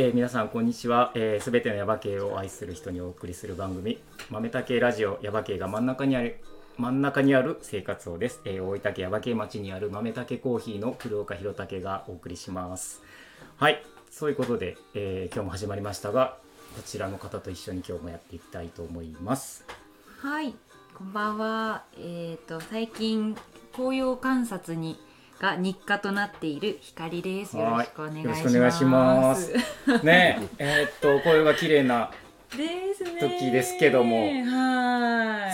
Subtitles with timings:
[0.00, 1.10] えー、皆さんこんにちは。
[1.12, 3.98] す、えー、べ、てのヤバ系を愛する人にお送りする番組、
[4.30, 6.38] 豆たけラジオヤバ系が真ん中にある
[6.76, 8.40] 真ん中にある生活をです。
[8.44, 13.02] えー、大分県耶馬渓町にある豆たけコーヒーの黒岡弘武がお送りします。
[13.56, 16.36] はい、そういうことで、えー、今日も始まりましたが、
[16.76, 19.64] こちらの方と一緒に今日もやっていきたいと思います。
[20.20, 20.54] はい、
[20.96, 21.82] こんばんは。
[21.96, 23.36] えっ、ー、と最近
[23.74, 24.96] 紅葉観察に
[25.38, 27.56] が日課となっている光です。
[27.56, 29.52] よろしくお願いします。
[29.54, 30.04] ます。
[30.04, 32.10] ね、 えー、っとこれは綺麗な
[32.50, 34.28] 時ですけども、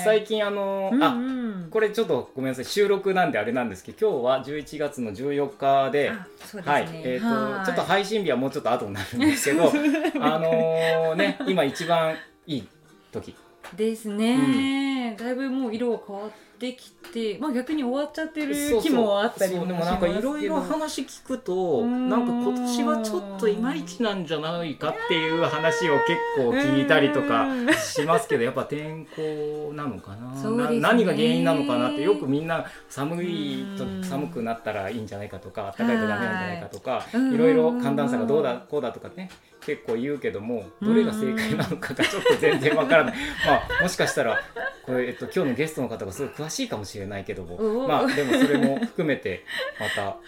[0.04, 2.64] 最近あの、うんうん、あこれちょっとごめんなさい。
[2.64, 6.16] 収録なんであれなんですけど今日は11月の14日で、ね、
[6.64, 6.88] はい。
[6.92, 9.70] えーと、ちょっと配信日はもうちょっと後になるんですけど
[10.20, 12.16] あのね今一番
[12.46, 12.68] いい
[13.12, 13.34] 時。
[13.76, 30.68] ですね、うん、だいぶもう色が変わってできて、まあ、逆に終わっちゃってる日もあったりもでもなんかいろいろ話聞くとなんか今年はちょっといまいちなんじゃないかっていう話を結構聞いたりとかしますけどやっぱ天候なのかな？
[30.68, 39.28] な何が原因なのかなってよくみんな寒いと寒くなったらいいんじゃないかとか暖かいとダメなんじゃないかとかいろいろ寒暖差がどうだこうだとかね
[39.66, 43.14] 結構言うけどもどれが正解なのかがちょっと全然わからない。
[43.46, 44.38] まあもしかしたら
[44.84, 49.44] これ、えっと、今日のゲストの方がすごい詳しいかもしれないけどもまあでもそれも含めて
[49.80, 50.18] また、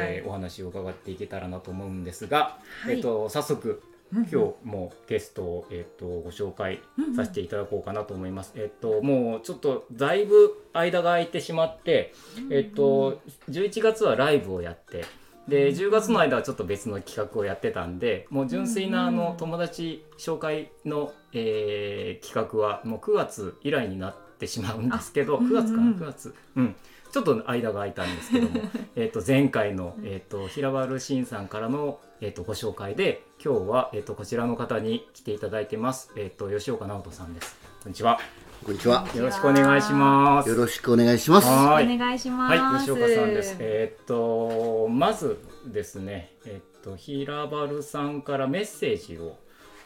[0.00, 6.80] えー、お話を伺っていけたらなと思うんですが、はい、えっと、早速今日もゲストを、えっと、ご紹介
[7.16, 8.52] させていただこうかなと思います。
[8.54, 12.12] えっと、もうちょっとだいぶ間が空いてしまって、
[12.50, 15.04] えっと、11月はライブをやって、
[15.48, 26.34] で10月の間はちょっと別の企画をやってたんでもう純粋なあの友達紹介の、えー、企画はもう9月以来になってしまうんですけど9月かな9月。
[26.56, 26.76] うん。
[27.12, 28.60] ちょっと間が空いたんですけども
[28.96, 38.18] えと前回の、えーと、平原慎さんからの、えーと、ご紹介で今日は、えーと、こちらの方に来ていただいてます、えー、と吉岡直人さんですこんにちは
[38.64, 39.06] こんにちは。
[39.14, 40.48] よろしくお願いします。
[40.48, 41.46] よろしくお願いします。
[41.46, 41.94] はい。
[41.94, 42.58] お願いします。
[42.58, 43.56] はい、吉岡さんです。
[43.58, 49.36] えー、っとまずですね、えー、っと平原さんからメッセージを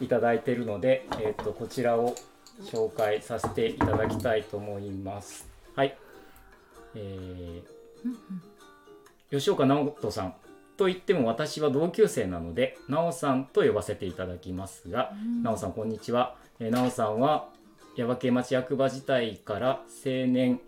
[0.01, 2.15] いただいているので、えー、っとこちらを
[2.63, 5.49] 紹介させていただきたいと思います。
[5.75, 5.99] はい。
[6.95, 10.35] えー、吉岡直人さん。
[10.77, 16.37] と言っても私は同級生なので、なおさんと呼ばせていただきますが、なおさんこんにちは。
[16.61, 17.49] えー、なおさんは
[17.99, 19.69] 耶馬渓町役場自体から
[20.05, 20.61] 青年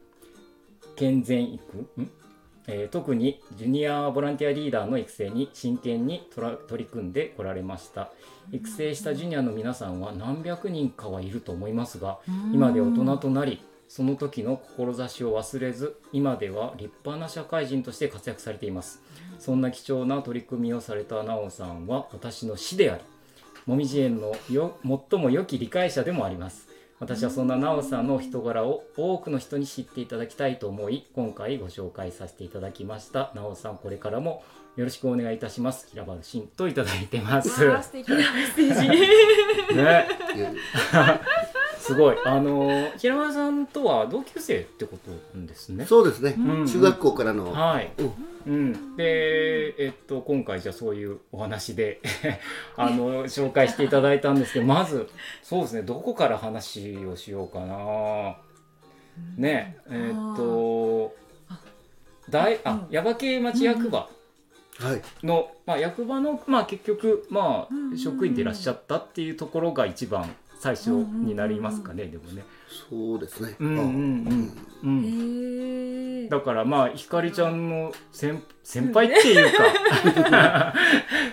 [0.96, 2.10] 健全育ん、
[2.66, 6.28] えー、特にジュニアボランティアリーダーの育成に真剣に
[6.66, 8.10] 取り組んでこられました。
[8.50, 12.18] 育成したジュニアの皆さんは何百人かはいると思いますが
[12.52, 19.04] 今で大人となりその時の志を忘れず今では立派な社会人として活躍されています。
[19.38, 23.04] そんな貴重な取り組みをされた奈緒さんは私の師であり
[23.66, 26.69] もみじ園のよ最も良き理解者でもあります
[27.00, 33.32] 私はそんななおさんの人柄を多くの人に知っていただきたいと思い今回ご紹介させていただきました。
[33.34, 34.44] なおさんこれからも
[34.76, 35.88] よろしくお願いいたします。
[35.90, 37.48] 平原慎といただいてます。
[37.48, 39.76] 素敵なメッセージ。
[39.76, 40.08] ね。
[41.80, 42.16] すごい。
[42.26, 45.86] あの平原さんとは同級生ってことなんですね。
[45.86, 47.50] そうですね、うんうん、中学校からの。
[47.50, 52.00] はい、うんうん、で、えっと、今回じゃあそういうお話で
[52.76, 55.08] あの紹介していただいたんですけどまず
[55.42, 58.36] そうですねどこから話をしようかな。
[59.36, 61.14] ねえー、っと
[62.30, 64.08] 大あ耶馬渓町役場
[65.22, 72.44] の、はい、まあ、役場の、まあ、結局、まあ、職員でいらっしゃったっていうところが一番最初になりますかね、でもね。
[72.90, 73.56] そうですね。
[73.58, 74.90] うんうんうん。
[74.90, 74.90] う
[76.26, 76.28] ん。
[76.28, 79.54] だからまあひかりちゃんの先先輩っていう
[80.30, 80.74] か。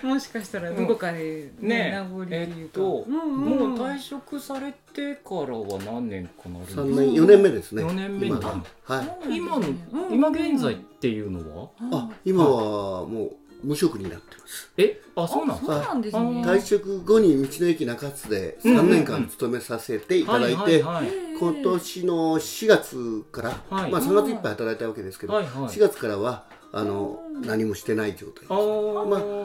[0.02, 7.82] もしかしたらどこかでね名残えっと、もう退職されてからは何年かなる三年四年目ですね。
[7.82, 9.36] 四年目にはい。
[9.36, 9.66] 今の
[10.10, 11.68] 今現在っていうのは？
[11.92, 13.32] あ今はもう
[13.62, 14.72] 無職になってます。
[14.76, 15.00] え？
[15.16, 15.54] あそうな
[15.94, 16.00] ん？
[16.00, 28.48] ですか退職後に道の駅中津で3年間勤めさせていただいて今年の4月から、はい、まあ3月いっぱい働いたわけですけど、はいはい、4月からはあの何もしてない状態です。
[28.50, 28.60] まあ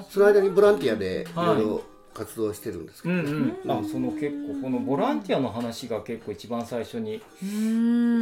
[0.10, 1.36] その間にボランティアでい。
[1.36, 1.84] ろいろ
[2.14, 7.24] 活動してるんですけど、ね、うんうん、あその結構このボランティアの話が結構一番最初に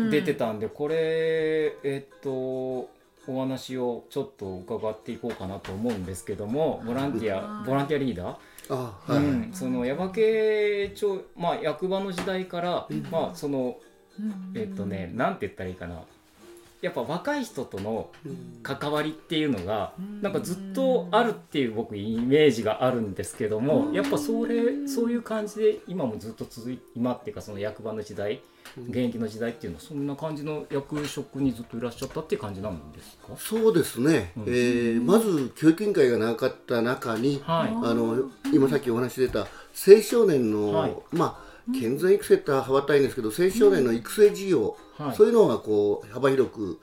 [0.10, 2.90] 出てたんでこれえっと
[3.28, 8.36] お話をちょっと伺っていこうかなと思うんですけどもボランティアボランティアリーダー？
[8.70, 13.78] あはい、うん、その耶馬渓町、まあ、役場の時代から、うん、まあその
[14.56, 16.02] えっとねなんて言ったらいいかな
[16.82, 18.10] やっぱ若い人との
[18.64, 28.42] 関わりっていうのがなんかずっとあるっていう僕イメージがあるんですけどもやっぱそれそういう感じで今もずっと続い今っていうかその役場の時代
[28.78, 33.36] 現役の時代っていうのはそんな感じの役職にずっといらっしゃったっていう感じなんですか？
[33.38, 46.80] そうですね、うん、えー、まず教育委員会がなかった中に、はい、あの今さっきお話出た青少年の、はい、まあ健全育成って羽ばたいんですけど青少年の育成事業、はい、そういうのがこう幅広く、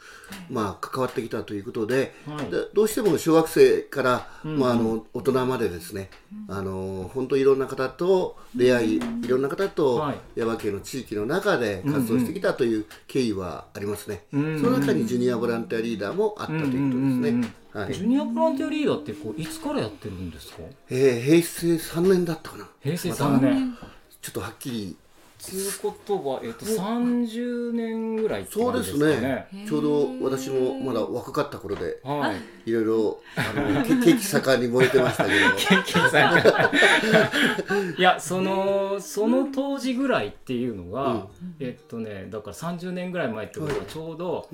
[0.50, 6.10] まあ、関わってきたということではい、でどうしても小学生から、うん、まあ、あの大人までですね、
[6.48, 17.68] うん、あの本当いろんな方と出会い、いろんな方と耶馬渓の地域の中で活動してきたという経緯はありますね、うんうん、その中にジュニアボランティアリーダーもあったということですね。
[17.72, 20.58] はい、ジュニアボランティアリーダーってこういつからやってるんですか、
[20.90, 22.68] えー、平成3年だったかな。
[22.80, 23.78] 平成3年、
[24.22, 24.96] ちょっとはっきり
[25.44, 29.46] ということは、えっと、30年ぐらい、ね、そうですね。
[29.68, 32.34] ちょうど私もまだ若かった頃で、は
[32.66, 35.36] い、いろいろあの景気 盛んに燃えてましたけど
[37.96, 41.28] いやそのその当時ぐらいっていうのが、うん、
[41.60, 44.46] えっとねだから30年ぐらい前ってことはちょうど、はい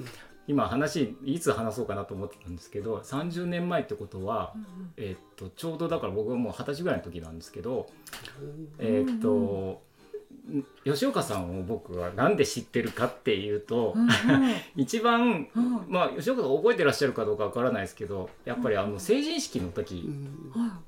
[0.46, 4.54] 今話いつ話そうかなと思ってたんですけど30年前ってことは、
[4.96, 7.86] えっとちょうどだから僕はもう二十歳ぐらいの時なんですけど、
[8.78, 9.80] えっと
[10.84, 14.08] 吉岡さんを僕は何で知ってるかっていうと、うんうん、
[14.76, 20.10] 一番、うん、まあ吉岡さん覚えてらっしゃるかどうかわからないですけどやっぱりあの成人式の時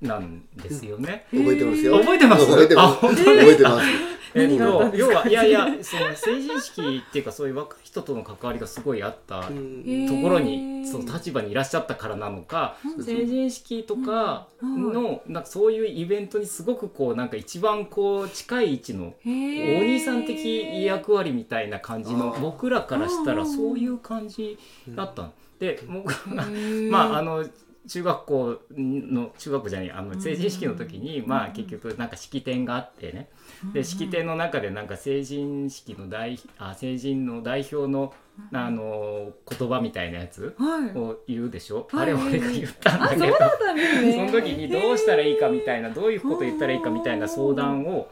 [0.03, 1.27] なんですよね。
[1.31, 1.99] 覚えてますよ。
[1.99, 2.47] 覚えてます？
[2.47, 3.01] 覚えてます。
[3.01, 3.87] 覚えてます。
[4.35, 19.15] えっと要はいやいやその成人式っていうかそういう若い人との関わりがすごいあったところにその立場にいらっしゃったからなのか、成人式とかのなんかそういうイベントにすごくこうなんか一番こう近い位置の。
[19.25, 26.45] お兄さん的役割みたいな感じの僕らからしたらそういう感じだったで僕が
[26.91, 27.47] まああの
[27.89, 33.29] 中学校の中学校じゃないあの成人式の時に、まあ結局なんか式典があってね。
[33.73, 38.13] で式典の中でなんか成人式の代あ成人の代表の
[38.53, 40.55] あの言葉みたいなやつ
[40.95, 43.33] を言うでしょ、はい、あれ俺が言ったんだけど、はい、
[44.13, 48.11] その時にどうしたらいいかみたいなどういうこと言ったらいいかみたいな相談を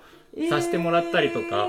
[0.50, 1.68] させてもらったりとか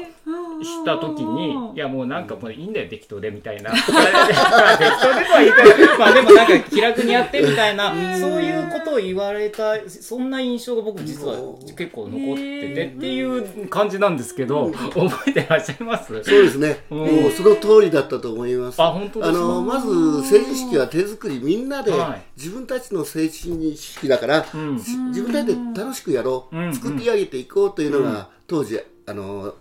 [0.63, 3.71] した時に、いやもうなんかもういいんだよ適当でみたいな。
[3.71, 11.35] 適当でとは言ってまあでもなんか気楽にやってみたいなそういうことを言われたそんな印象が僕実は
[11.77, 16.07] 結構残っててっていう感じなんですけど、覚えてらっしゃいます？
[16.07, 18.81] そうですね、もうその通りだったと思います。
[18.81, 21.93] あ本当あのまず成人式は手作りみんなで、
[22.35, 24.45] 自分たちの成人式だから、
[24.77, 29.55] 自分たちで楽しくやろう、作り上げていこうというのが、当時あの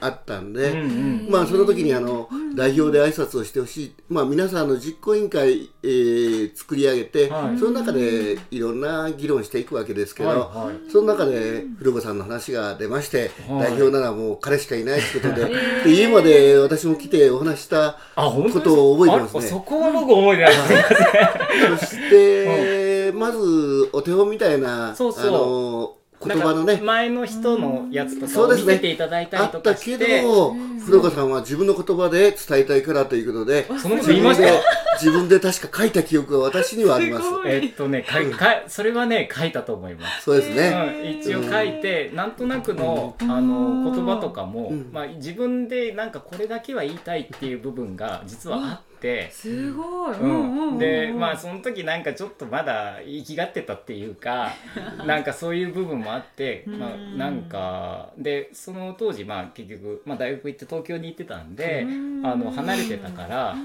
[0.00, 0.84] あったんで、うんう
[1.28, 19.42] ん、まあその時にあの代表で挨拶をしてほしい、まあ、皆さんの実行委員会、えー、作り上げて、はい、その中でいろんな議論していくわけですけど、はいはい、その中で古子さんの話が出まして、はい、代表ならもう彼しかいないということでえー、で家まで私も来てお話したことを覚えてますね。
[19.42, 25.28] そこは僕覚えてないそして、まずお手本みたいなそうそう。
[25.28, 26.80] あの言葉のね。
[26.82, 30.54] 前の人のやつとかを見せていただいたりとかして、ね、あったけど
[30.84, 34.62] 古川さんは自分の言葉で伝えたいからということでその言いました
[35.00, 37.26] 自分で確か書いた記憶が私にはあります。
[37.46, 40.24] えっとねかかそれはね書いたと思います。
[40.24, 49.30] そうですね、うん、一応書いて、うん、なんとなくの,、あの言葉とかも、まあ、自分でなんかこれだけは言いたいっていう部分が実はあってて。
[49.30, 54.52] すごい、うん、でまあその時なんかちょっとまだ生きがってたっていうか
[55.06, 61.86] なんかそういう部分もあって、まあ、なんかでその当時まあ結局、まあ、大学行って東京に行ってたんで
[62.22, 63.56] あの離れてたから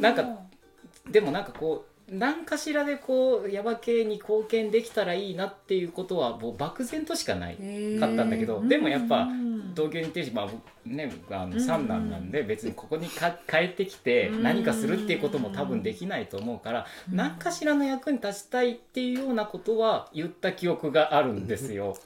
[0.00, 0.24] なんか
[1.10, 7.60] でもなんかこう何かしらでこう耶馬系に貢献できたらいいなっていうことはもう漠然としかないか
[8.12, 9.28] ったんだけどでもやっぱ
[9.74, 10.50] 東京に行ってしまう
[10.86, 21.96] ねあの三男なんで別にここにか 帰ってきて何かするっていうことも多分できないと思うから何かしらの役に立ちたいっていうようなことは言った記憶があるんですよ。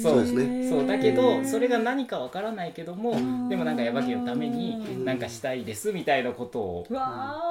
[0.00, 0.20] そう。
[0.20, 0.68] ですね。
[0.68, 0.86] そう。
[0.86, 3.12] だけどそれが何かわからないけども
[3.48, 6.86] でもなんか耶馬家のために何かしたいですみたいなことを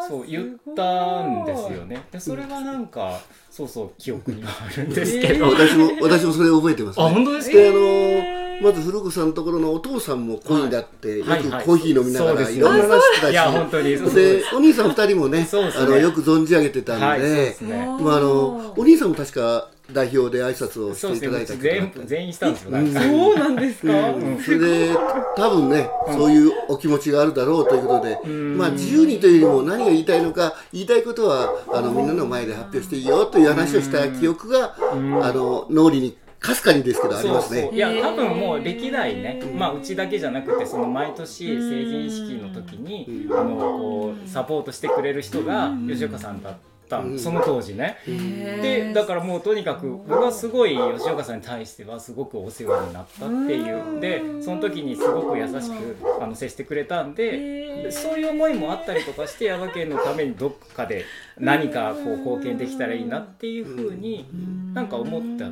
[0.07, 2.01] そう言ったんですよね。
[2.11, 11.31] でそれはなんかそうそう記憶にはあるんですけど、私も私もそれ覚えてます、ね、あ本当ですか、あのまず古子さんのところのお父さんもコインだって、よく
[11.63, 17.55] コーヒー飲みながらいろんな話してたし、でお兄さん二人もねあのよく存じ上げてたんで、
[18.01, 24.95] まああのお兄さんも確か代表で挨拶をしていただいたけど、全員したんですよ、うん、そうなんですか、うん、それで
[25.35, 37.69] 多分ね、そういうお気持ちがあるだろうということで、まあ自由にというよりも何が言いたいのか言いたいことはあのみんなの前で発表していいよという話をした記憶が、あの脳裏にかすかにですけどありますね。
[37.71, 46.53] いや多分もう歴代ね、まあうちだけじゃなくてその毎年成人式の時に、あのこうサポートしてくれる人が吉岡さんだっ
[46.89, 47.97] た、その当時ね。
[48.07, 54.01] でだからもうとにかく僕はすごい吉岡さんに対してはすごくお世話になったっていう。
[54.01, 61.05] でその時にすごく優しくあの接してくれたんでそういう思いもあったりとかして山県のためにどっかで
[61.39, 64.27] 何かこう貢献できたらいいなっていうふうに
[64.73, 65.45] なんか思った。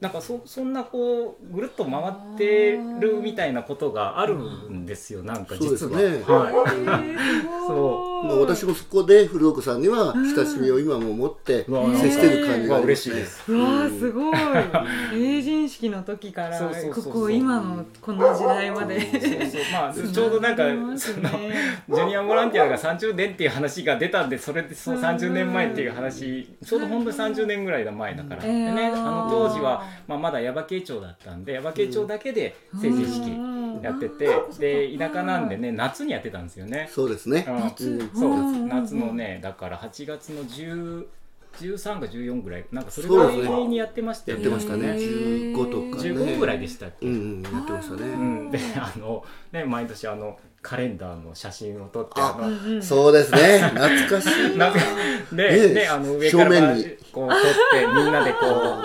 [0.00, 5.78] なんかそそんなこうぐるっと回ってるみたいなことがあるんですよ、なんか実は。
[5.78, 6.24] そうですね。
[6.26, 7.66] はい。
[7.66, 8.26] そう。
[8.26, 13.50] まあ私もそこで古岡さんには親しみを今も持って接してる感じが嬉しいです。
[13.50, 14.34] うわすごい。
[15.12, 16.58] 成人式の時から
[16.92, 19.00] ここ今のこの時代まで。
[19.00, 20.64] そうそうまあちょうどなんか
[20.98, 21.28] その
[21.88, 28.42] ジュニアボランティアが30年っていう話が出たんでそれでその30年前っていう話ちょうど本当に30年ぐらい前だから。
[28.42, 33.30] でねあの当時はまあ、まだ耶馬渓町だったんで耶馬渓町だけで成人式
[33.82, 36.88] やってて、で田舎なんでね夏にやってたんですよね。
[36.90, 37.44] そうですね。
[37.46, 38.10] 夏。
[38.14, 41.06] そう夏のねだから8月の10
[41.60, 44.44] 13か14ぐらいなんかそれぐらいにやってましたよね。
[44.44, 44.92] やってましたね。
[44.96, 46.10] 15とかね。
[46.10, 47.06] 15ぐらいでしたっけ？
[47.06, 48.00] うん、やってましたね。
[48.08, 54.72] うん、であのね毎年あのカレンダーの写真を撮ってあのそうですね懐かしいな
[55.30, 56.74] で、ね、あの上から
[57.12, 57.38] こう撮っ
[57.70, 58.38] てみんなでこ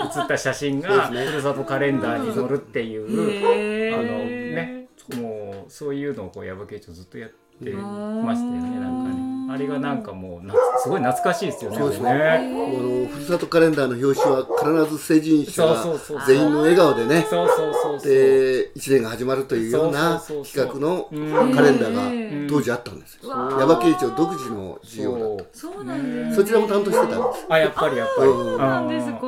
[0.04, 9.29] う写った写真がふるさとカレンダーに載るっていう、あのねもうそういうのをこう矢吹町ずっとやってましたよねなんかね。
[9.52, 11.78] あれがなんかもうなすごい懐かしいですよね。
[11.78, 12.10] そうですね。
[12.10, 15.84] あのふるさとカレンダーの表紙は必ず成人者が
[16.26, 17.26] 全員の笑顔でね。
[17.28, 21.08] そうそうそうで一年が始まるというような企画の
[21.52, 23.28] カレンダーが当時あったんですよ。
[23.58, 25.58] 耶馬渓町独自の事業だった。
[25.58, 26.36] そうなんです。
[26.36, 27.46] そちらも担当してたんです。
[27.48, 28.30] あやっぱりやっぱり。
[28.30, 29.20] そうなんですか。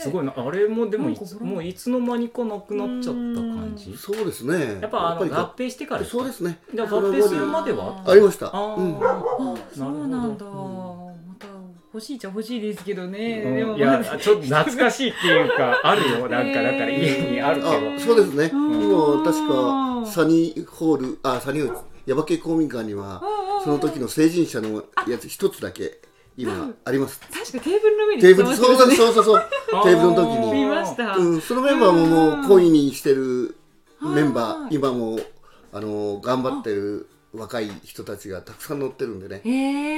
[0.00, 0.32] すごいな。
[0.36, 3.96] あれもでもいつもういつの間にかなくなっちゃった感じ？
[3.96, 4.80] そうですね。
[4.80, 6.58] やっぱあの合併してからそうですね。
[6.74, 8.02] じゃ合併するまでは？
[8.06, 8.50] ありました。
[8.54, 8.98] あ、うん、
[9.74, 11.46] そうなんだ、また
[11.92, 16.28] 欲しいじゃ欲しいですけどね、うん、いやちょっと懐かしいっていうか あるよ。
[16.28, 17.98] なんかだから家にあるけど。
[17.98, 18.50] そうですね。
[18.52, 23.22] 今確かサニーホールあサニーホール耶馬渓公民館には
[23.62, 26.00] その時の成人者のやつ一つだけ
[26.40, 27.20] 今あります。
[27.20, 29.42] 確かテーブルの上にテーブルそうそうそうそう
[29.84, 30.52] テーブルの時に。
[30.52, 31.16] 見ました。
[31.16, 33.56] うん、そのメンバーももう恋にしてる
[34.02, 34.74] メンバー。
[34.74, 35.20] 今も
[35.72, 39.48] あの頑張ってる若い人たちがたくさん乗ってるんでね、え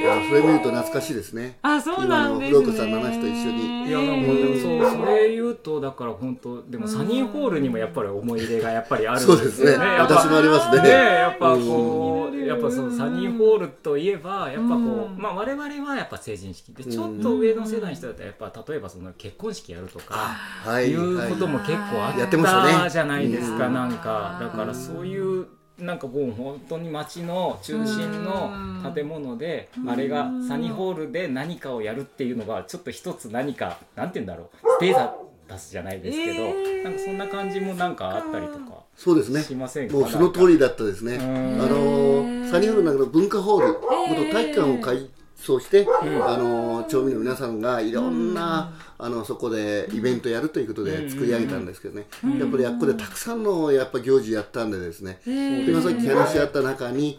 [0.06, 1.58] ー、それ見ると懐かしいですね。
[1.62, 2.58] あそうなんですね。
[2.58, 3.88] 今のさん7人と一緒に。
[3.88, 9.78] いやなんかでもそうそれ言うとだから本当でもサニーホールにもやっぱり思い入れがやっぱりあるんですよね。
[9.78, 9.84] ね。
[9.98, 10.82] 私もありますね。
[10.82, 16.74] ねやっぱこうやっぱそのサニーホールといえばやっぱこうまあ我々はやっぱ成人式。
[16.74, 20.36] でちょっと上の世代の人だったらやっぱ例えばその結婚式やるとか
[20.82, 20.92] い。
[20.92, 24.36] うことも結構あったじゃないですかなんか。
[24.38, 25.46] だからそういう
[25.82, 28.50] なんかもう本当に街の中心の
[28.94, 34.66] 建物であれがサニーホールで何かをやるっていうのがちょっと一つ何かなんて言うんだろう。
[34.76, 35.12] ステー
[35.48, 39.42] タスじゃないですけど、えー、なんかそんな感じもなんかあったりとかそうですね。
[39.42, 41.18] しませんもうその通りだったですね。
[41.18, 45.10] あのサニーホールの中の文化ホール元体育館を開
[45.42, 57.18] そうして、うん、あの町民の皆さんがいろんな、うん、あのそこでイベントやるということで作り上げたんですけどね、うん、やっぱりあっこでたくさんのやっぱ行事やったんでですね、今さっき話し合った中に、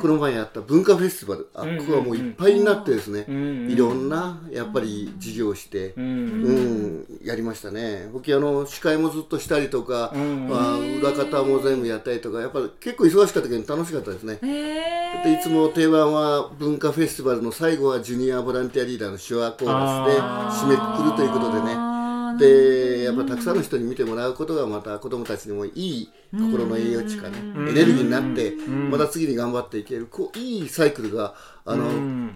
[0.00, 3.26] この前やった文化フェスティバルあっこがもういっぱいになってですね、
[3.70, 8.08] いろんなやっぱり事業をして、うんやりましたね。
[8.12, 14.38] 僕あの司会もずっとしたりとか、まあ、裏方も全部やったりとかやっぱり結構忙しかったけど楽しかったですね。
[15.24, 21.74] でいつも定番は文化フェスティバルの最後はジュニアボランティアリーダーの手話コーラスで締めくくるということでね。
[22.38, 31.34] でやっぱたくさんの人に見てもらうことがまた子どもたちにもいい心の栄養値かねエネルギーになってまた次に頑張っていけるこういいサイクルが
[31.64, 32.30] あの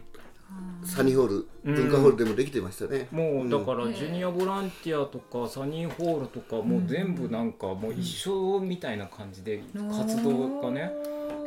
[0.84, 10.90] サニーホール文化ホールでもできてましたね、もうだからジュニアボランティアとかサニーホールとかもう全部なんかもう一緒みたいな感じで活動がね。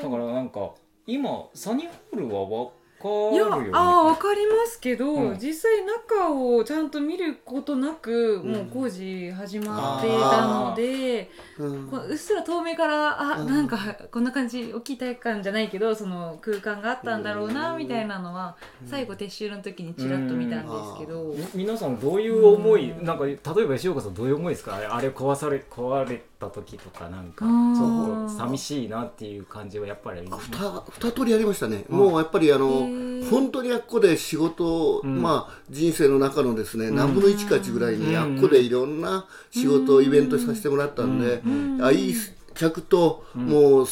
[0.02, 0.72] だからなんか
[1.06, 13.78] 今サニーホールはいやあ分かりますけど、うん、実際中をちゃんと見ることなく、もう工事始まっていたので、うん、うっすら遠目からあ、うん、なんか
[14.12, 18.56] こんな感じ大きい体育館じゃないけどその空間があったんだろうなみたいなのは、
[18.88, 24.78] 最後撤収の時にちらっと見たんですけど、皆さんどういう思い、なんか例えば吉岡さんどういう思いですか？
[24.90, 32.85] あれ壊され壊れた時とかなんかそう寂しいなっていう感じはやっぱり二通りありましたね、もうやっぱりあの
[33.30, 41.42] 本当にあっこで仕事、うん、まあ人生の中のですね、何分の1か1ぐらいにあっこでいろんな仕事、イベントさせてもらったんで、
[41.84, 42.16] あいい
[42.56, 43.88] 客ともう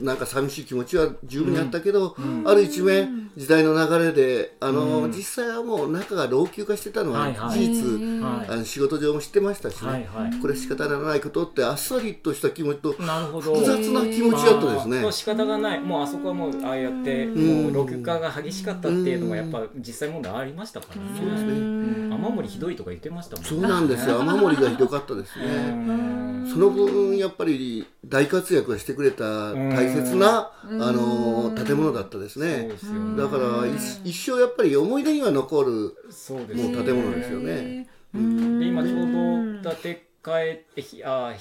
[0.00, 8.46] なんか寂しい気持ちは十分にあったけど、うん、ある一面時代の流れであの、うん、実際はもう中が老朽化してたのは事実、はい。
[8.48, 15.00] あの仕事上も知ってましたしね、はいはい、これ仕方ならないことってあっさりとした気持ちと複雑な気持ちだったですね。
[15.00, 15.80] もう仕方がない。
[15.80, 21.18] もうあそこはもうああやってもう老朽化が激しかったっていうのがやっぱ実際問題ありましたからね。
[21.18, 23.48] そうですね雨漏りひどいとか言ってましたもんね。
[23.48, 26.46] そうなんですよ雨漏りがひどかったですね。
[26.52, 32.70] その分やっぱり大活躍はしてくれた大切な、あの建物だったですね
[33.16, 33.66] だから
[34.04, 37.88] 一生やっぱり思い出には残る、もう建物ですよね。
[38.14, 41.34] で今ちょうど建て替えてあ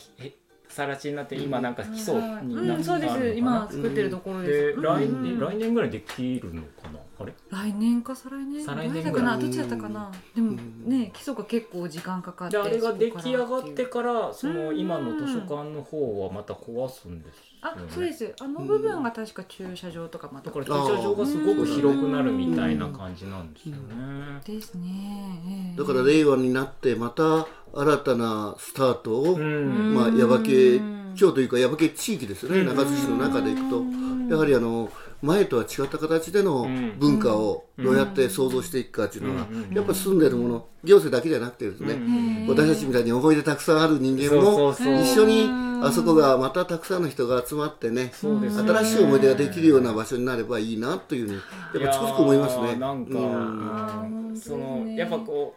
[0.68, 7.34] さら地になって今なんか基礎になって、そうです今作ってるところです、来年来年ぐらいできるのかなあれ？
[7.50, 8.64] 来年か再来年？
[8.64, 10.12] 再来年かなどっちだったかな？
[10.36, 18.34] でもね基礎が結構時間かかってあれが出来上がってからその今の図書館の方はまた壊すんですあそうです。
[18.40, 30.80] あの部分が確か駐車場とかまただから駐車場がすごく広くなるみたいな感じなんですよね、ですね、だから令和になってまた新たなスタートを、まあ耶馬渓
[31.16, 32.64] 町というか耶馬渓地域ですよね。
[32.64, 33.84] 中津市の中でいくと。
[34.30, 34.90] やはりあの
[35.22, 36.68] 前とは違った形での
[37.00, 45.50] 文化をどうやって想像していくかっていうのは、やっぱ住んでるもの行政だけじゃなくてですね、私たちみたいに思い出たくさんある人間も一緒に
[45.84, 52.76] あそこがまたたくさんの人が集まってね新しい思い出ができるような場所になればいいなというふうにやっぱつくづく思いますね。
[52.76, 54.06] なんか、
[54.36, 55.56] そのやっぱこ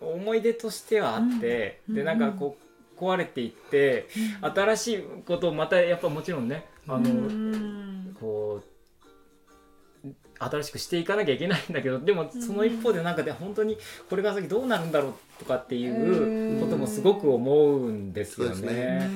[0.00, 2.56] う思い出としてはあって、でなんかこ
[2.96, 4.08] う壊れていって
[4.40, 8.71] 新しいことをまたやっぱもちろんねあのこう
[10.50, 13.78] 新しくしていかなきゃいけないんだけどでもその一方でなんかで本当に
[14.08, 19.08] これから先どうなるんだろうとかっていうこともすごく思うんですよね。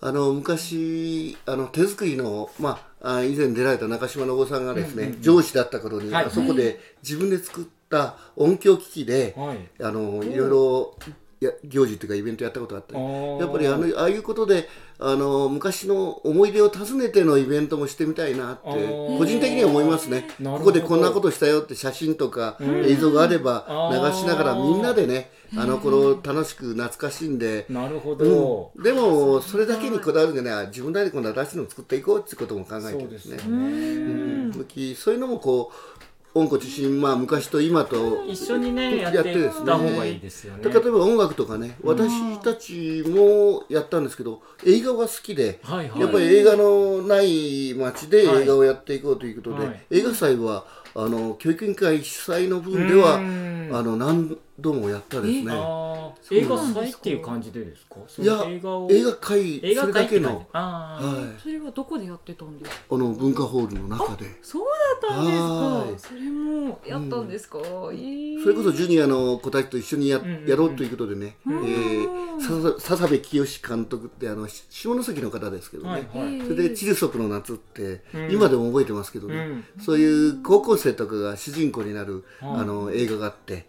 [0.00, 10.96] あの昔あの手作りの、まあ、以前出られた中島信夫さんがですね、うんうん、上司だった頃に、はい、あそこで自分で作った音響機器で、はい、あのいろいろ
[11.40, 12.98] や行事というかイベントやったことがあった。
[12.98, 14.68] やっぱりあのああいうことで
[15.06, 18.62] あの昔の思い出を訪ねてのイベントもしてみたいなって
[19.18, 20.26] 個人的には思いますね。
[20.42, 27.66] ここでこんなことしたよって写真とか映像があれば流しながらみんなでねあの頃楽しく懐かしんで。
[27.68, 30.66] なるほど、うん、でもそれだけにこだわるんじゃない。
[30.68, 33.38] 自分なりに今度新しいのを作っていこうっていうことも考えてですね。
[33.38, 39.72] そういうのもこう音楽中心まあ昔と今と一緒にねやってですね。
[39.72, 40.64] 方がいいですよね。
[40.64, 50.64] 例えば音楽とかね私たちもやったんですけど映画が好きで、はいはい、やっぱり映画のない街で映画をやっていこうということで、はい、映画祭は
[50.96, 53.18] あの教育委員会主催の分ではあ
[53.82, 55.52] の何度もやったですね。
[56.30, 57.96] 映画祭っていう感じでですか？
[58.22, 61.00] いや映画映画会それだけのは
[61.38, 61.42] い。
[61.42, 62.76] それはどこでやってたんですか？
[62.92, 64.26] あの文化ホールの中で。
[64.42, 64.64] そう
[65.02, 66.08] だったんですか？
[66.08, 67.58] それもやったんですか？
[67.58, 76.08] それこそジュニアの子たちと一緒にややろうということでね、えー、笹部清監督ってあの下関の方ですけどね。
[76.12, 79.64] それでチルソプの夏って今でも覚えてますけどね。
[79.80, 83.66] そういう高校生とかが主人公になるあの映画があって、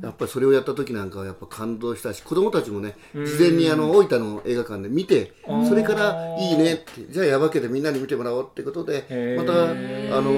[0.00, 5.32] やっぱりそれをやった時なんかはやっぱ感動したし子供たちもね事前にあの大分の映画館で見て
[5.68, 10.30] それからいいねってじゃあやばけでみんなに見てもらおうってことでまたあの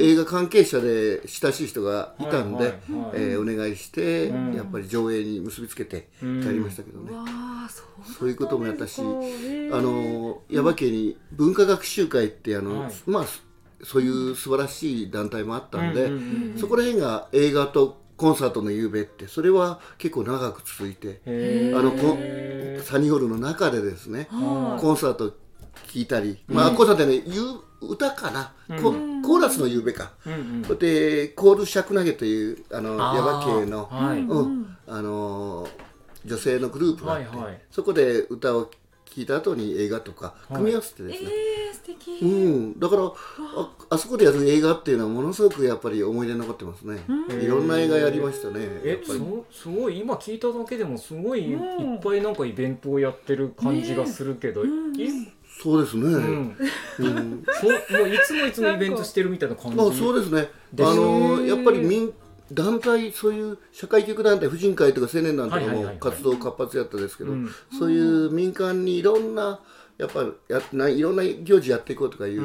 [0.00, 2.78] 映画関係者で親しい人がいたんで、
[3.14, 7.12] えお願いしてやっぱり上映に結びつけてやりましたけどね。
[8.18, 13.24] そういうこともやったしあの耶馬渓に文化学習会ってあの、まあ
[13.82, 16.10] そういう素晴らしい団体もあったんで、
[16.58, 21.92] そこら辺が映画とコンサートの夕べってそれは結構長く続いてあの
[22.82, 25.36] サニーホールの中でですねコンサート聴
[25.94, 27.24] いたり、まあ、コンサートでね
[27.80, 34.76] 歌かな、コーラスの夕べか、うん、でコール・シャクナゲというあのヤバ系の,、うん。
[34.86, 35.68] あの
[36.24, 37.28] 女性のグループがあって、
[37.70, 38.70] そこで歌を
[39.16, 41.30] 聴いた後に映画とか組み合わせてですね、
[41.86, 42.18] 敵。
[42.20, 42.78] うん。
[42.78, 46.98] だからああそこでやる映画っていうのはものすごくやっぱり思い出に残ってますね。
[47.42, 49.14] いろんな映画やりましたねえそ
[49.50, 51.58] すごい今聞いただけでもすごいいっ
[52.02, 56.02] ぱいなんかイベントをやってる感じがするけど、ねそうですね。
[56.02, 56.56] うん。
[56.98, 59.80] うん、そもういつもいつもイベントしてるみたいな感じ。
[59.80, 60.50] あ、そうですね。
[60.78, 62.12] あのやっぱり民
[62.52, 67.32] 団体そういう社会局団体婦人会とか青年団とかも活動活発やったですけど、
[67.78, 69.60] そういう民間にいろんな
[69.98, 72.42] やっぱやないろんな行事やっていこうとかいう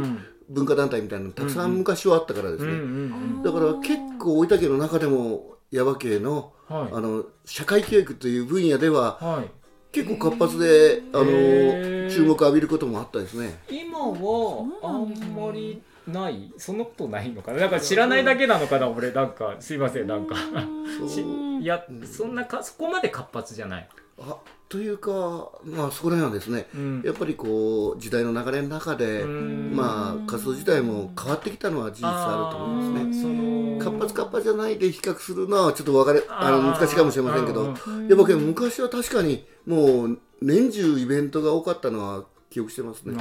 [0.50, 3.44] 文化団体みたいなのたくさん昔はあったからですね。
[3.44, 9.50] だから結構大分県の中でも耶馬渓の、はい、あの社会教育という分野では、はい、
[9.92, 13.60] 結構活発であの注目浴びることもあったですね。
[13.70, 16.54] 今はあんまりない？
[16.58, 17.62] そんなことないのかな？
[17.62, 19.12] なんか知らないだけなのかな俺。
[19.12, 20.36] なんかすいませんなんか。
[21.62, 23.90] いやそんなかそこまで活発じゃない。
[24.20, 24.38] あ
[24.70, 25.12] というか
[25.64, 33.80] まあそこら辺はですね、うん、やっぱりこう時代の流れの中でまあ活動自体も変わってきたのは事実あると思いますね。
[33.80, 37.66] 活発活発じゃないで比較するのはちょっと分かれあの難しいかもしれませんけど。
[37.66, 43.16] やっぱ昔は確かにもう年中イベントが多かったのは記憶してますね。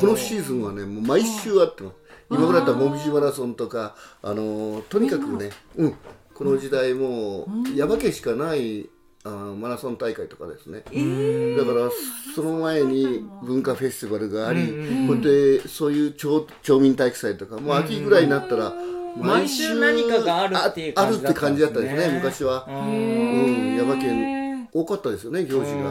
[0.00, 1.96] このシーズンはねもう毎週あってます
[2.30, 5.94] 今ぐらいだったらもみじマラソンとかあのとにかくね、うん、
[6.34, 8.88] この時代もう耶馬渓しかない
[9.24, 11.90] あマラソン大会とかですね、えー、だから
[12.34, 18.72] その前に文化フェスティバルがあり、うん、でそういう町町民体育祭とかもう秋ぐらいになったら、
[19.18, 24.39] 毎週何かがあるっていう感じだったんです、ね、あるって感じだったですね昔は、うん、耶馬渓
[24.72, 25.90] 多かったですよね行事が。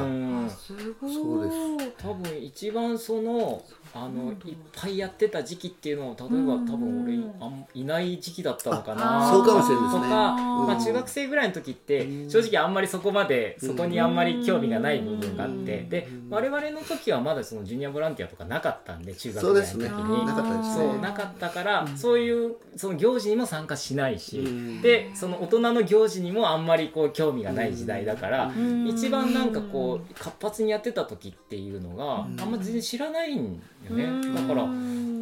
[0.50, 3.64] そうです多分一番その
[3.94, 9.30] あのいっぱいやってた時期っていうのを例えば多分俺あいない時期だったのかな。
[9.32, 10.02] そうかもしれないですね。
[10.04, 24.44] とか、まあ、中学生ぐらいの時って正直あんまりそこまでそこにあんまり興味がない部分があってで我々の時はまだそのジュニアボランティアとかなかったんで中学ぐらいの時にそうなかったからそういうその行事にも参加しないし
[24.82, 28.52] でその大人の行事にもあんまりこう興味がない時代だから
[28.88, 34.34] 一番なんかこう活発にやってた時っていうのがあんま全然知らないんよね。
[34.34, 34.68] だから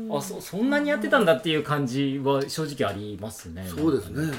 [0.09, 3.67] あそそんなにやってたんだっていう感じは正直ありますね。
[3.67, 4.31] そうですね、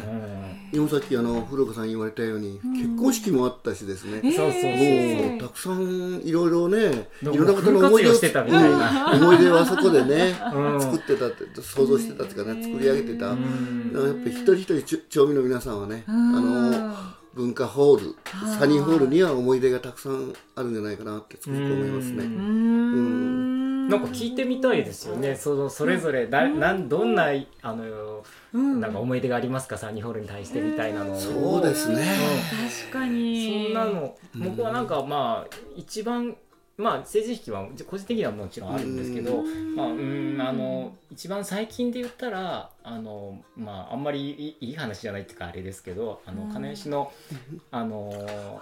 [0.73, 9.13] 今さっきあの古川さん言われたように、結婚式もあったしですね、そうそうもうたくさんいろいろねいろんな方の思い出をしてたみたいな。
[9.13, 10.35] 思い出をあそこでね、
[10.81, 13.41] 作ってたって想像してたっていうかね作り上げてた、やっぱ
[14.25, 18.17] り一人一人町民の皆さんはね、あの文化ホール
[18.59, 22.25] サニーホールには思い出がたくさんあるんじゃないかなってつくづく思いますね。
[22.25, 23.89] うん。
[23.89, 27.31] なんか聞いてみたいですよね、そのそれぞれだ、なんどんな
[27.63, 29.79] あの、うん、なんか思い出がありますか？
[29.79, 31.17] サニーホールに対してみたいなの。
[31.17, 32.05] そうですね、
[32.91, 33.65] 確かに。
[33.65, 34.19] そんなの。
[34.35, 36.37] 僕はなんかまあ一番
[36.79, 39.43] まあ成人式は個人的にはもちろんあるんですけど、
[39.77, 47.13] まあうんあの一番最近で言ったらあのまああんまりいい話じゃないっていうかあれですけどあの金吉の
[47.73, 48.61] あの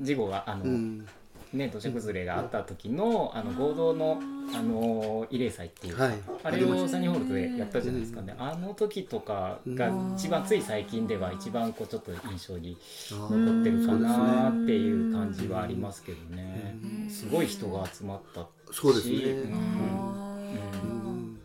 [0.00, 1.04] 事後があの、
[1.52, 4.20] ね、土砂崩れがあった時のあの合同の
[4.52, 12.76] あの慰霊祭っていう、はい、あれをサニーホールでやったじゃないですかね、あの時とかが一番つい最近では一番こうちょっと印象に
[13.10, 16.76] 残ってるかなっていう感じはありますけどね。
[17.08, 21.40] すごい人が集まったしそうですね、うん。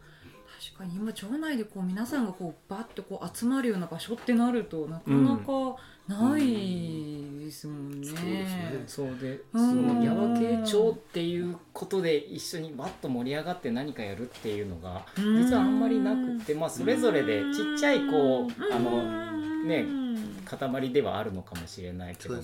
[0.76, 5.76] 確かに今町内でこう皆さんがこうバッとこう集まるような場所ってなるとなかなか、
[6.08, 8.08] ないですもんね。
[8.88, 19.32] そうで、その耶馬渓町っていうことで一緒にバッと盛り上がって何かやるっていうのが実はあんまりなくて、まあそれぞれでちっちゃいこうあの
[19.66, 19.86] ね
[20.46, 22.42] 塊ではあるのかもしれないけども。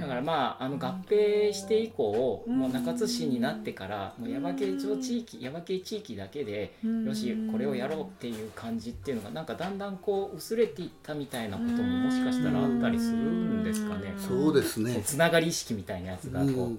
[0.00, 14.14] だからまああの合併して以降もう中津市になってからもう耶馬渓町地域耶馬渓地域だけでよしこれをやろうっていう感じっていうのがなんかだんだんこう薄れていったみたいなことももしかしたらあったりするんですかね。
[14.18, 15.00] そうですね。
[15.04, 16.78] つながり意識みたいなやつがこう。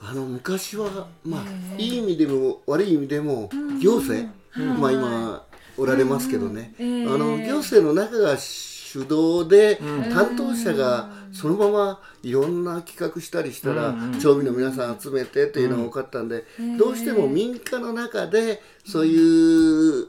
[0.00, 1.44] あの昔はまあ
[1.78, 3.48] いい意味でも悪い意味でも
[3.80, 4.28] 行政、
[4.78, 5.46] まあ今
[5.78, 8.36] おられますけどね、あの行政の中が
[8.94, 9.80] 主導で
[10.12, 16.44] 担当者がそのままいろんな企画したりしたら町民の皆さん集めてっていうのが多かったんで
[16.78, 20.06] どうしても民家の中でそういう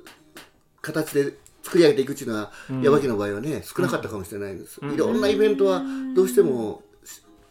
[0.82, 2.52] 形で作り上げていくっていうのは
[2.84, 4.80] 山木の場合はね少なかったかもしれないんです。
[4.80, 5.82] いろんなイベントは
[6.16, 6.84] どうしても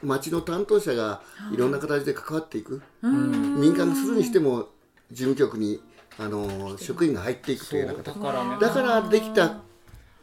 [0.03, 1.21] 町の担当者が
[1.53, 2.81] いろんな形で関わっていく。
[3.03, 4.69] 民間がするにしても
[5.11, 5.83] 事務局に
[6.17, 8.61] あの職員が入っていくというような形。
[8.61, 9.57] だからできた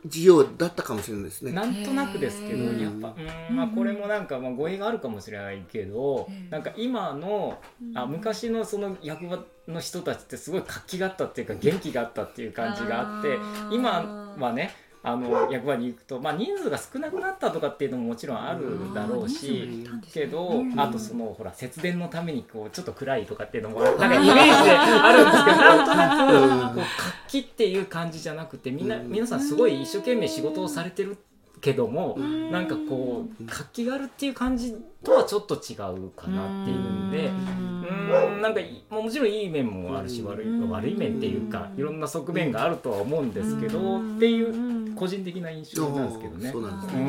[0.05, 1.51] 事業だったかもしれないですね。
[1.51, 3.15] なんとなくですけどやっぱ。
[3.49, 7.59] うん、まあ、これもなんかまあ語弊があるかもしれないけどなんか今の
[7.93, 13.37] あ昔のその役場の人たちってすごい活気があったっていうか元気があったっていう感じがあって
[13.71, 14.71] 今はね
[15.03, 31.17] あの役場に行くと、まあ、人数が少なくなったとかっていうのももちろんあるだろうしけどあとそのほら節電のためにこうちょっと暗いとかっていうのもなんかイメージであるんですけどなんとなくこう活気っていう感じじゃなくてみんな皆さんすごい一生懸命仕事をされてる
[31.61, 38.41] けどもなんかこう活気があるっていう感じとはちょっと違うかなっていうんでうん。
[38.41, 46.51] なんかもちろんいい面もあるし悪い悪い面っていうかいろんな側面があるとは思うんですけどっていう個人的な印象なんですけどね。
[46.51, 47.03] そうなんですね、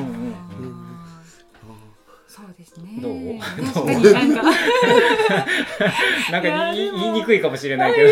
[2.34, 2.98] そうですね。
[2.98, 3.38] どう？
[3.74, 4.42] 確かになんか
[6.32, 8.08] なんか言い言いにくいかもしれないけど。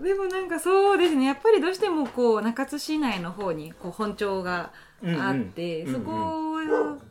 [0.00, 1.24] でもなんかそうですね。
[1.26, 4.70] やっぱりどうしてもこう中津市内の方にこう本庁が
[5.02, 6.60] あって、うんうん、そこ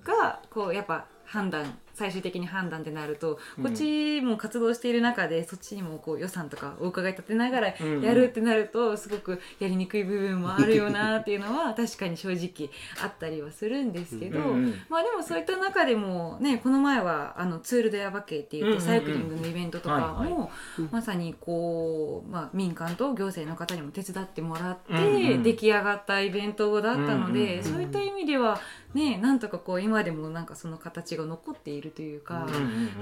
[0.05, 12.69] がこうやっぱ判断最終的に判断ってなると、こっちも活動している中でそっちにもこう予算とかお伺い立てながらやるってなると、すごくやりにくい部分もあるよなっていうのは 確かに正直
[13.03, 14.39] あったりはするんですけど、
[14.89, 20.51] まあでもそういった中でもねこの前はあのツール・ド・ヤバケっていうとサイクリングのイベントとかも
[20.91, 28.59] まさにこう、まあ、民間と行政の方にも手伝ってもらって出来上がったイベントだったので、そういった意味では
[28.93, 32.47] ねなんとかこう今でもなんかその形が残っているというか、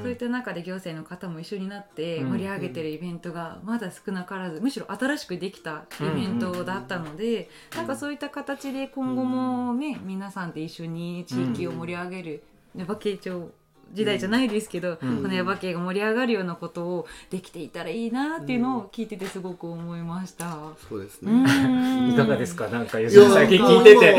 [0.02, 12.44] そういった中で行政の方も一緒になって盛り上げてるイベントがまだ少なからずむしろ新しくできたイベントだったので、なんかそういった形で今後もね皆さんで一緒に地域を盛り上げる、
[12.76, 13.52] ね、馬慶町
[13.94, 20.58] 時代じゃないですけど、うん、このヤバ系が盛り上がるようなことをできていたらいいなっていうのを聞いててすごく思いました。
[20.90, 22.12] そうですね。
[22.12, 24.16] いかがですか、なんか吉田最近聞いてて、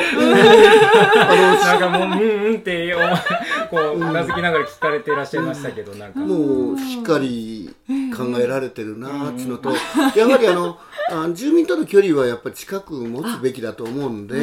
[1.64, 2.94] なんかもううんうんって
[3.70, 6.20] こううなずきながら聞かれていらっしゃいましたけど、なんか。
[6.20, 7.74] もうしっかり
[8.16, 9.70] 考えられてるなっていうのと、
[10.16, 10.78] やはりあの
[11.11, 14.37] あ住民との距離はやっぱり近く持つべきだと思うんで、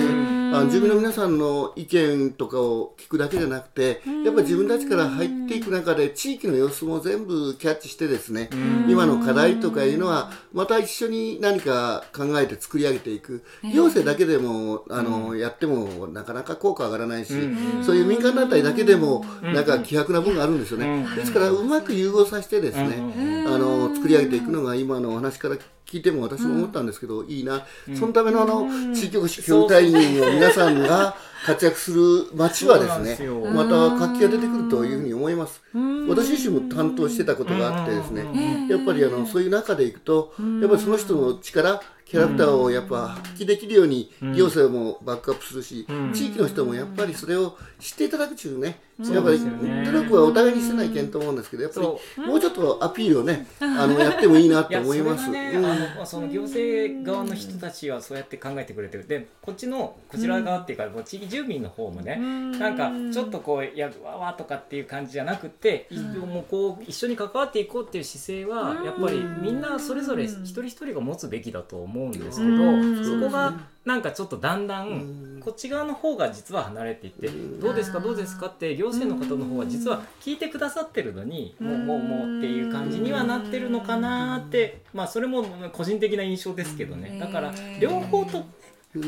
[0.53, 8.49] あ住民の皆さんの意見とかを聞くだけじゃなくて、やっぱり自分たちから入っていく中で地域の様子も全部キャッチしてですね
[8.87, 13.43] 今の課題とかいうのはまた一緒に何か考えて作り上げていく。
[13.73, 17.33] 行政だけでもあのやってもなかなか効果上がらないし
[17.81, 21.07] そういう民間団体だけでもなんか希薄な部分があるんですよね。
[21.15, 27.65] ですからうまく融合させてですねあの作り上げていくのが今のお話から聞いても私も思ったんですけど、いいな、
[27.97, 32.01] そのためのあの地域おこし協隊員の皆さんが活躍する
[32.33, 35.61] 街はですねまた活気が出てくるというふうに思います。
[36.07, 51.87] 私自身も担当してたことがあってですねやっぱりあのそういう中でいくとやっぱりその人の力キャラクターをやっぱ発揮できるように行政もバックアップするし、地域の人もやっぱりそれを知っていただくというね、やっぱり努力はお互いにしてないけんと思うんですけどやっぱり
[52.27, 55.29] もうちょっとアピールをねあのやってもいいなと思います。
[55.31, 59.07] ね、あのその行政側の人たちはそうやって考えてくれてる。
[59.07, 62.17] でこっちのこちら側っていうか、地域住民の方もね、
[62.59, 65.87] なんかちょっとこうやわわとかっていう感じじゃなくて、
[66.19, 73.53] もうこう一緒に関わっていこうっていう姿勢はやっぱりみんなそれぞれ一人一人が持つべきだと思うんですけど、そこが
[73.85, 87.17] なんかちょっとだんだんこっち側の方が実は離れていって、どうですかどうですかって行政の方の方は実は聞いてくださってるのに、もうもうもうっていう感じにはなってるのかなってまあそれも個人的な印象ですけどね。
[87.19, 88.45] だから両方と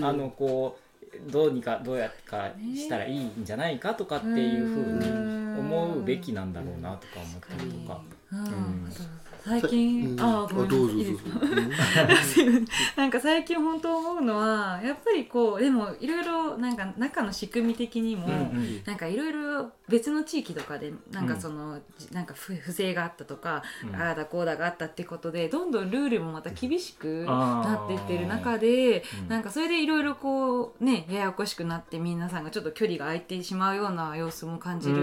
[0.01, 0.80] あのこ
[1.27, 8.01] うどうにかどうやかしたらいいんじゃないかとかっていうふうに思うべきなんだろうなとか思ったりとか。
[8.32, 8.89] うん
[9.43, 11.39] 最近、ああ、どうぞいいですか？
[13.01, 18.27] なんか最近本当思うのはやっぱりこうでもいろいろなんか中の仕組み的にも、
[18.86, 21.80] なんかいろいろ別の地域とかでなんかその、
[22.12, 23.63] なんか不不正があったとか、
[23.97, 34.95] ああだこうだがあったってことでどんどんルールもまた厳しくなっていってる中で、なんかそれでいろいろこうねややこしくなって皆さんがちょっと距離が空いてしまうような様子も感じる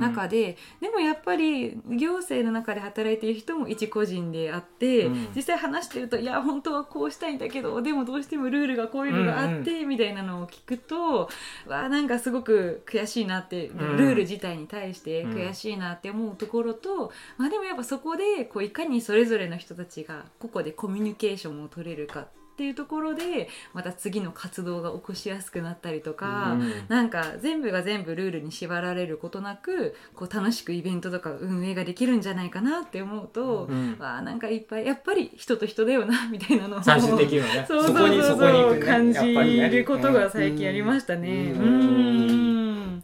[0.00, 9.82] 中で、でもやっぱり行政の中で働いている人も一個人であって、うん、実際話してるといや本当はこうしたいんだけどでもどうしてもルールがこういうのがあって、うん。
[9.82, 11.28] うん、みたいなのを聞くと
[11.66, 37.66] わなんかすごく悔しいなって、うん、ルール自体に対して悔しいなって思うところと、まあ、でもやっぱそこでこういかにそれぞれの人たちが個々でコミュニケーションを取れるかっっていうところでまた次の活動が起こしやすくなったりとか、うん、なんか全部が全部ルールに縛られることなくこう楽しくイベントとか運営ができるんじゃないかなって思うと、うん、わあなんかいっぱいやっぱり人と人だよな みたいなのを最終的にはね。
[37.68, 41.52] そうそうそうそう、ね、感じることが最近ありましたね。
[41.52, 43.02] うん。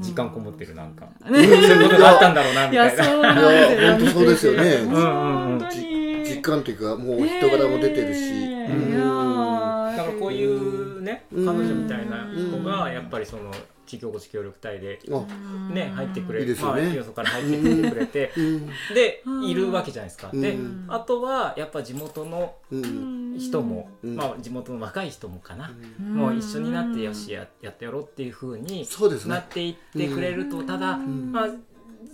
[0.00, 3.04] 時間こもってるなんか、そういうことがあったんだろうなみたいな。
[3.04, 4.78] いや本当そうですよね。
[4.86, 6.03] 本当に
[6.36, 8.50] 実感というかもう人柄も出てるし、
[9.96, 13.52] だからこういうね彼女みたいな子がやっぱりその
[13.86, 14.98] 地域おこし協力隊で、
[15.70, 18.32] ね、入ってくれる、まあ、よそから入ってきてくれて、
[18.94, 20.30] でいるわけじゃないですか。
[20.32, 20.56] で
[20.88, 22.54] あとはやっぱ地元の
[23.38, 25.70] 人も、まあ、地元の若い人もかな、
[26.00, 28.88] もう一緒になってよしややってやろうっていうふうに
[29.26, 31.48] なっていってくれると、ただ、まあ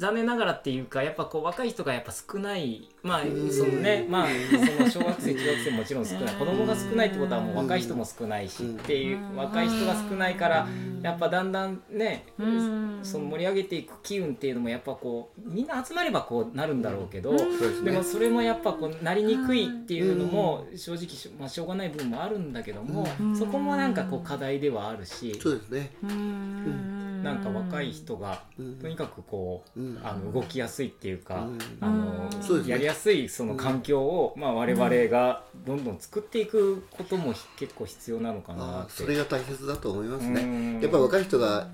[0.01, 10.67] 残念ながらっていうかやっぱこう若い人がやっぱ少ないまあそのねまあ その小学生中学生もちろん少ない子供が少ないってことはもう若い人も少ないしっていう若い人が少ないから
[11.03, 12.25] やっぱだんだんね
[13.03, 17.37] その盛り上げていく機運っていうのもやっぱこうみんな集まればこうなるんだろうけど
[17.85, 21.07] でもそれもやっぱこうなりにくいっていうのも正直
[21.39, 23.07] まあしょうがない部分もあるんだけども
[23.39, 25.39] そこもなんかこう課題ではあるし。
[25.39, 28.43] そうですねなんか若い人が
[28.81, 31.47] とにかくこうあの動きやすいっていうか
[31.81, 32.29] あの
[32.67, 40.81] やりやすいその環境をまあ我々がどんどん作っていくことも結構必要なのかなそれが大切だと思いますね。
[40.81, 41.69] やっぱ若い人が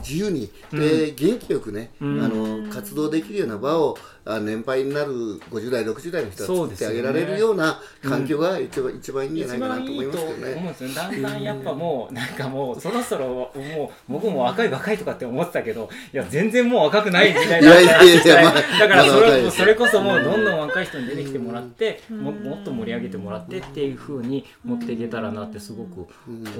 [0.00, 5.12] 自由に、で元気よくね、あの活動できるような場をあ年配になる
[5.50, 10.74] 50代60代の人が作ってあげられるような環境が一番,、一番いいんじゃないかなと思いますけどね。
[10.80, 26.06] いいだんだんやっぱもうなんかもうそろそろもう僕も若い若いとかって思ってたけどいや全然もう若くない時代だだからそれそれこそもうどんどん若い人に出てきてもらってももっと盛り上げてもらってっていうふうに持っていけたらなってすごく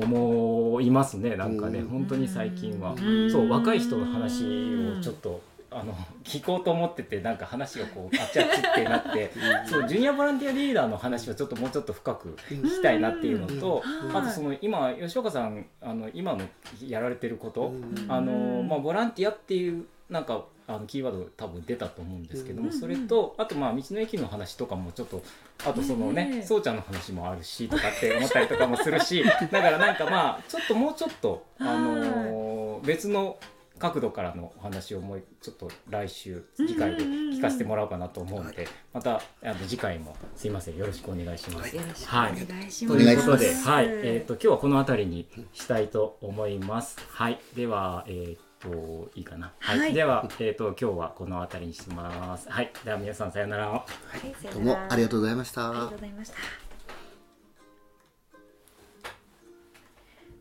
[0.01, 1.37] 思いますね。
[1.37, 2.95] なんかね本当に最近は。
[3.31, 5.41] そう若い人の話をちょっと
[5.73, 9.31] あの聞こうと思っててなんか話がこうあっちあっちってなって
[9.67, 16.41] そうジュニアボランティアリーダーの話をちょっともうちょっと深く聞きたいなっていうのとあとその今吉岡さんあの今の
[16.85, 17.73] やられてること
[18.09, 25.21] あの、まあ、ボランティアっていうなんかあのキーワード多分出たと思うんですけども、それとあとまあ道の駅の話とかもちょっと
[25.67, 33.39] あとそのねそうちゃんの話もあるしとかって思ったりとかもするしだからなんかまあちょっともうちょっとあの別の
[33.81, 41.75] 角度からのお話をもうちょっと来週次回で聞かせてもらおうかなと思うので、またあの次回もすいませんよろしくお願いします。
[41.75, 42.99] よろしくお願いします。
[42.99, 43.89] ということで、はい、え
[44.23, 46.99] っ、ー、と今日はこの辺りにしたいと思います。
[47.09, 49.53] はい、ではえっ、ー、といいかな。
[49.59, 52.51] はい、はい、ではえっ、ー、と今日はこの辺りにします。
[52.51, 53.69] はい、では皆さんさようなら。
[53.71, 55.71] はい、どうもありがとうございました。
[55.71, 56.35] ありがとうございました。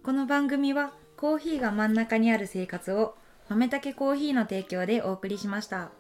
[0.03, 3.13] この番組はコーヒーが真ん中にある生活を
[3.49, 5.91] 豆たけコーヒーの提供でお送りしました。